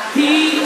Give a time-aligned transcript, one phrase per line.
[0.00, 0.57] happy.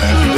[0.00, 0.37] Happy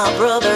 [0.00, 0.49] my brother.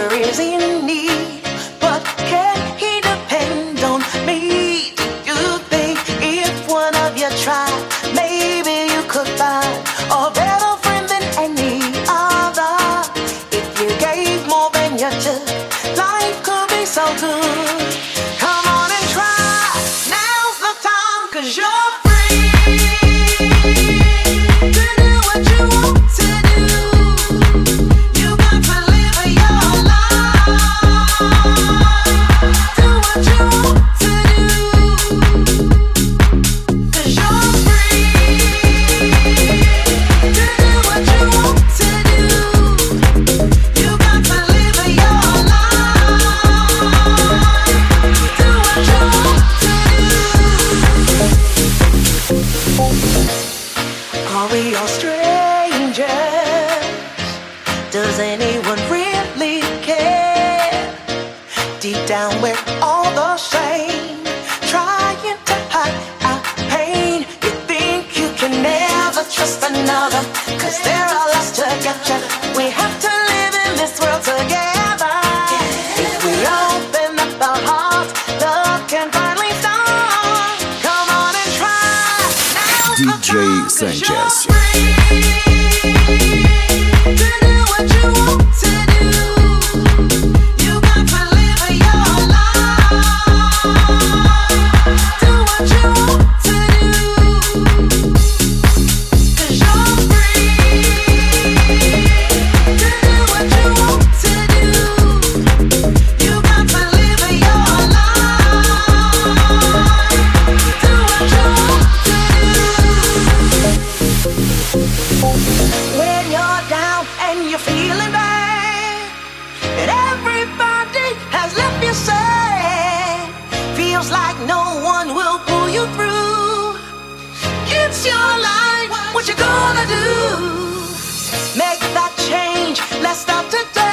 [133.15, 133.84] Stop to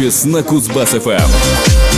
[0.00, 1.89] Санчес на Кузбасс-ФМ.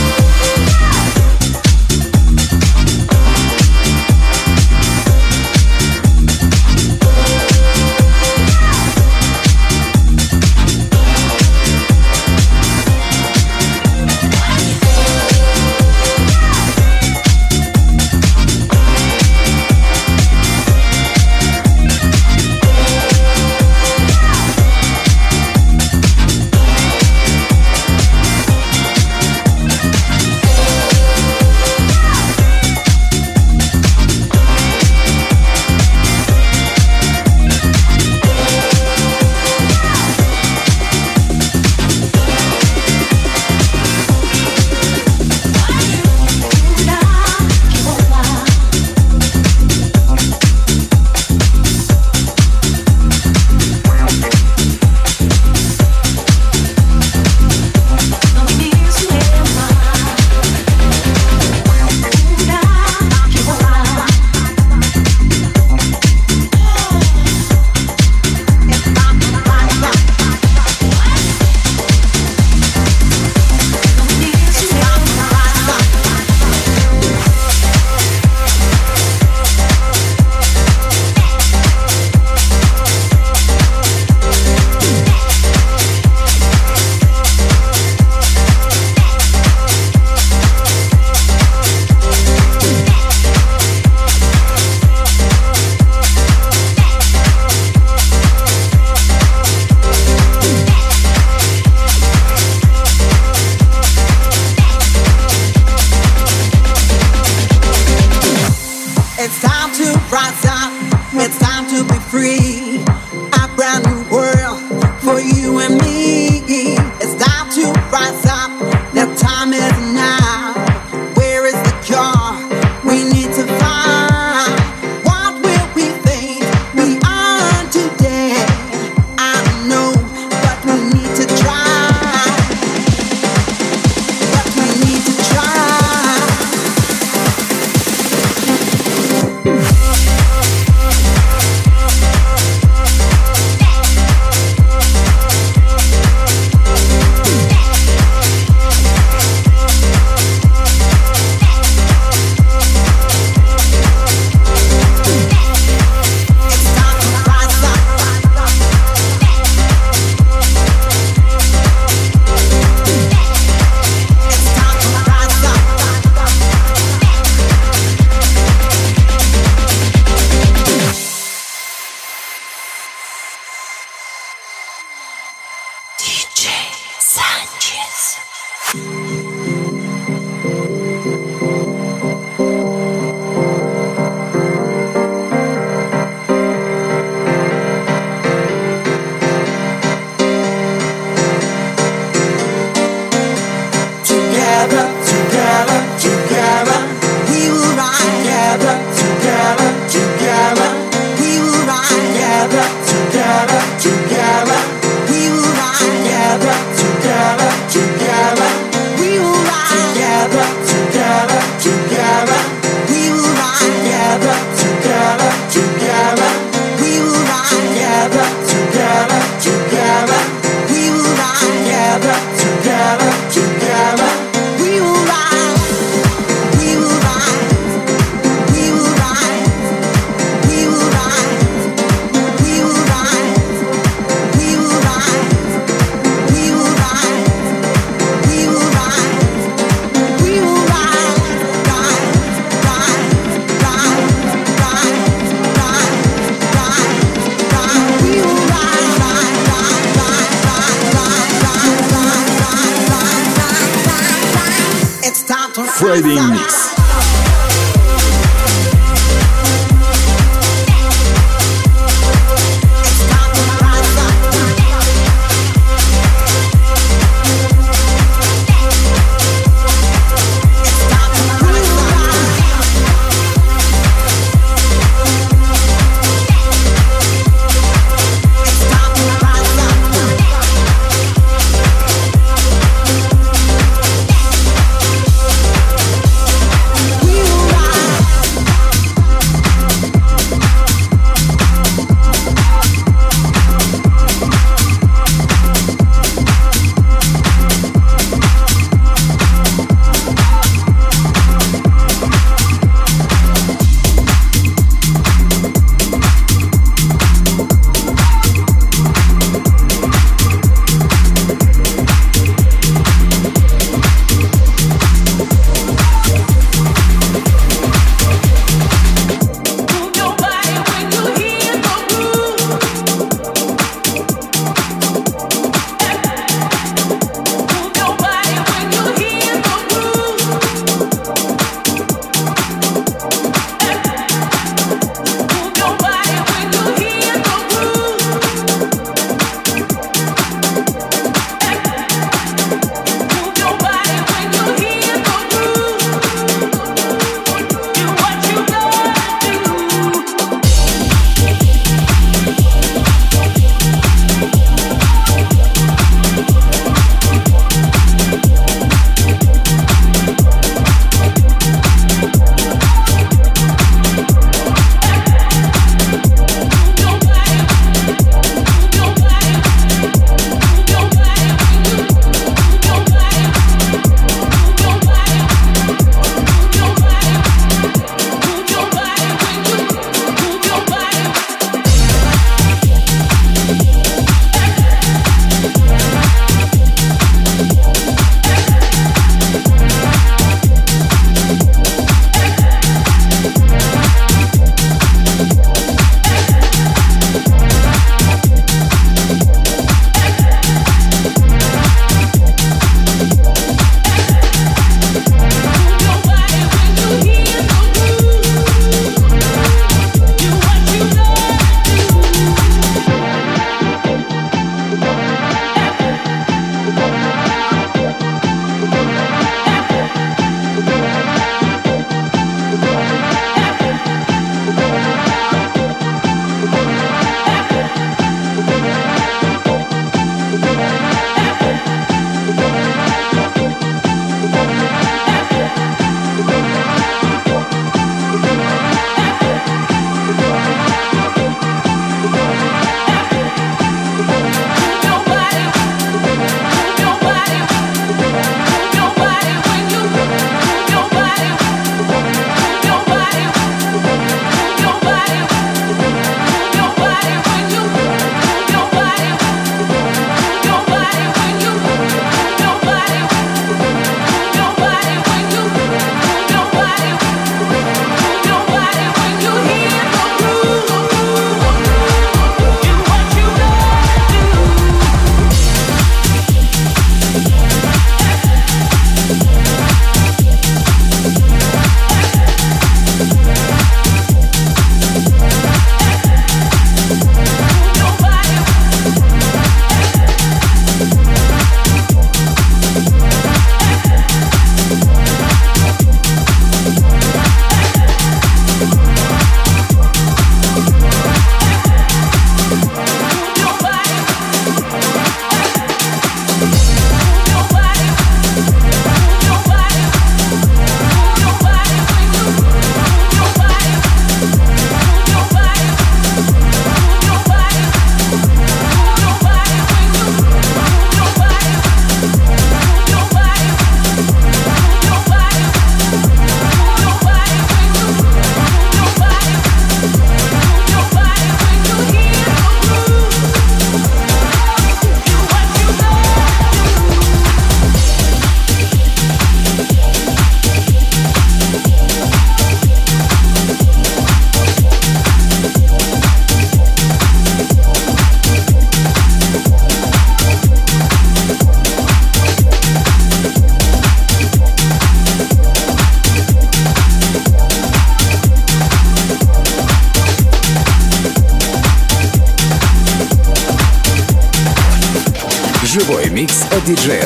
[255.83, 256.72] Friday Mix.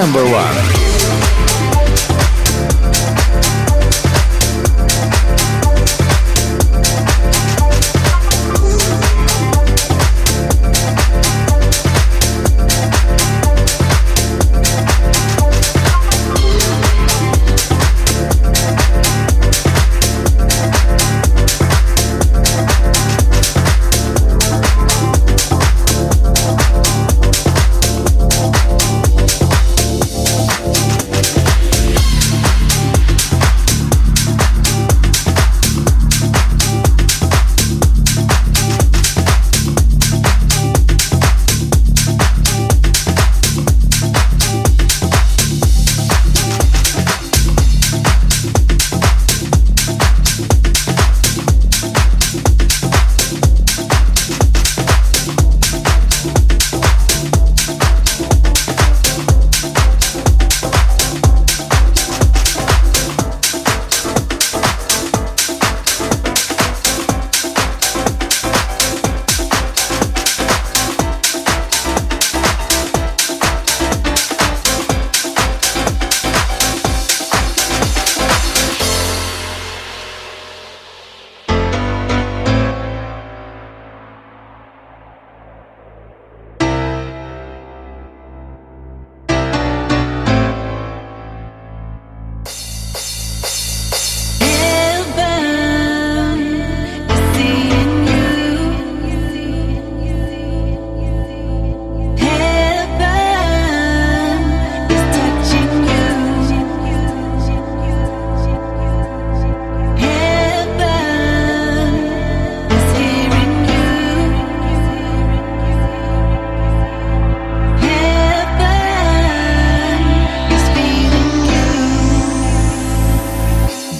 [0.00, 0.29] September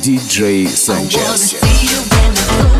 [0.02, 2.79] DJ Sanchez.